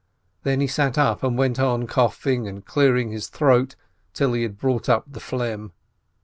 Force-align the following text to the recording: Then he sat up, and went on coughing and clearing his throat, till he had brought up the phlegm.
Then 0.41 0.61
he 0.61 0.65
sat 0.65 0.97
up, 0.97 1.21
and 1.21 1.37
went 1.37 1.59
on 1.59 1.85
coughing 1.85 2.47
and 2.47 2.65
clearing 2.65 3.11
his 3.11 3.27
throat, 3.27 3.75
till 4.15 4.33
he 4.33 4.41
had 4.41 4.57
brought 4.57 4.89
up 4.89 5.03
the 5.07 5.19
phlegm. 5.19 5.73